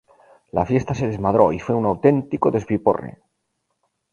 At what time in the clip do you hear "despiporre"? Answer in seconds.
2.49-3.19